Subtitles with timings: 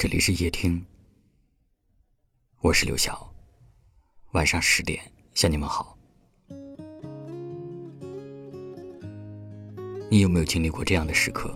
[0.00, 0.80] 这里是夜听，
[2.60, 3.34] 我是刘晓。
[4.30, 5.02] 晚上十点
[5.34, 5.98] 向你们好。
[10.08, 11.52] 你有没有经历过这样的时刻？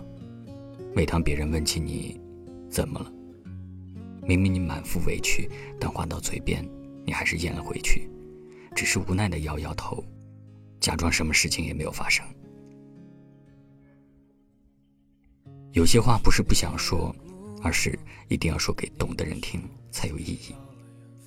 [0.92, 2.20] 每当别人问起你
[2.68, 3.12] 怎么了，
[4.26, 5.48] 明明你满腹委屈，
[5.79, 6.68] 但话到嘴边，
[7.06, 8.11] 你还是咽了回去，
[8.74, 10.04] 只是无奈的摇摇头，
[10.80, 12.27] 假装什么事情也没有发生。
[15.70, 17.14] 有些话不是不想说。
[17.62, 17.98] 而是
[18.29, 20.55] 一定要说给懂的人听才有意义。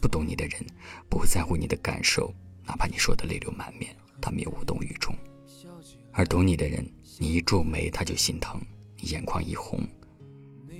[0.01, 0.63] 不懂你的人
[1.09, 2.33] 不会在乎你的感受，
[2.65, 5.15] 哪怕你说的泪流满面，他们也无动于衷。
[6.11, 6.85] 而懂你的人，
[7.17, 8.61] 你一皱眉他就心疼，
[8.97, 9.79] 你眼眶一红，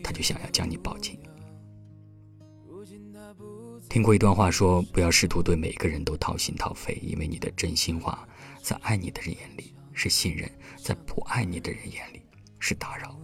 [0.04, 1.18] 他就想要将你抱紧。
[3.90, 8.28] 听过一段话，说不要试图对每个人都掏心掏肺，因为你的真心话，
[8.62, 12.22] 在爱你的人眼里是信任，在不爱你的人眼里
[12.60, 13.18] 是打扰。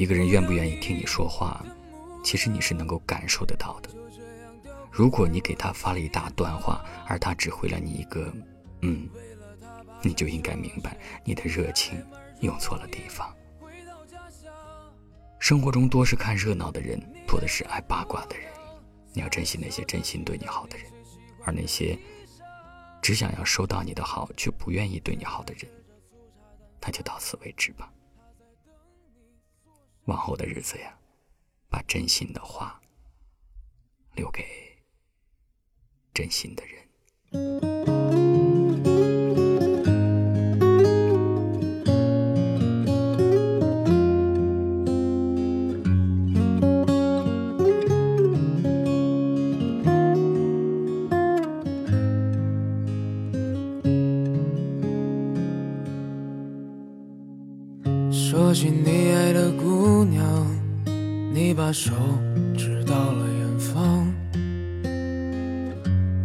[0.00, 1.62] 一个人愿不愿意听你说话，
[2.24, 3.90] 其实你是能够感受得到的。
[4.90, 8.32] 如果你给他发了一大段话，而他只回了你一个
[8.80, 9.06] “嗯”，
[10.00, 12.02] 你就应该明白，你的热情
[12.40, 13.30] 用错了地方。
[15.38, 18.48] 生活中多是看热闹的人，多的是爱八卦的人。
[19.12, 20.86] 你要珍惜那些真心对你好的人，
[21.44, 21.94] 而那些
[23.02, 25.70] 只想要收到你的好却不愿意对你好的人，
[26.80, 27.92] 那就到此为止吧。
[30.10, 30.98] 往后的日子呀，
[31.68, 32.82] 把真心的话
[34.16, 34.44] 留给
[36.12, 36.79] 真心的人。
[59.30, 60.44] 爱的姑娘，
[61.32, 61.92] 你把手
[62.58, 64.12] 指到了远方。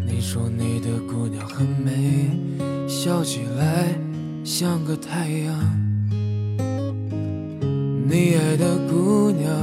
[0.03, 2.31] 你说你的姑娘很美，
[2.87, 3.93] 笑起来
[4.43, 5.55] 像个太阳。
[8.09, 9.55] 你爱的姑娘，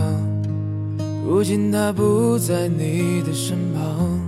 [1.26, 4.20] 如今她不在你的身旁。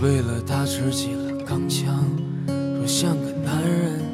[0.00, 2.04] 为了她吃起了钢枪，
[2.46, 4.13] 说像个男人。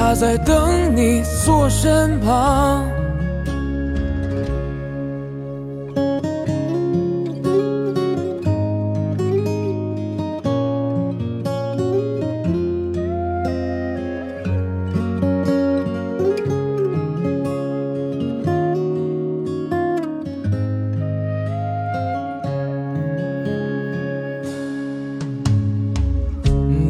[0.00, 2.88] 他在等你坐身旁。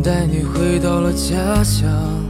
[0.02, 2.29] 带你回到了家乡。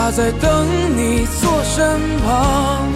[0.00, 0.64] 他在等
[0.96, 2.86] 你坐身旁，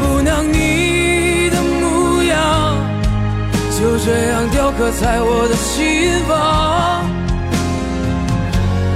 [0.00, 2.74] 姑娘，你的模样
[3.78, 7.04] 就这样雕刻在我的心房。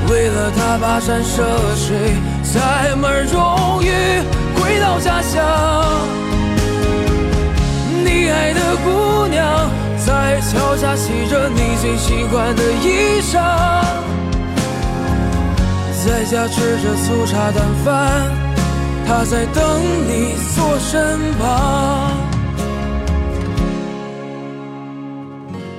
[0.09, 1.45] 为了他跋山涉
[1.77, 3.93] 水，载满荣誉
[4.57, 5.45] 回到家乡。
[8.03, 9.69] 你爱的姑娘
[9.99, 13.39] 在桥下洗着你最喜欢的衣裳。
[16.05, 18.31] 在家吃着粗茶淡饭，
[19.07, 19.63] 他在等
[20.09, 22.11] 你坐身旁。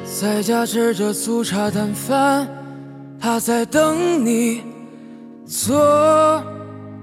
[0.05, 2.47] 在家吃着粗茶淡饭，
[3.19, 4.63] 他在等你
[5.45, 6.41] 坐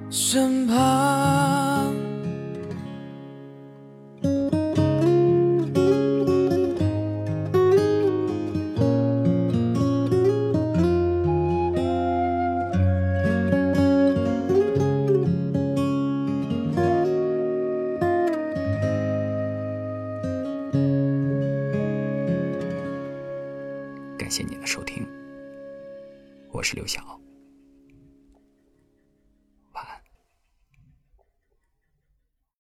[0.09, 1.00] 身旁。
[24.31, 25.05] 感谢你的收听，
[26.53, 27.20] 我是刘晓。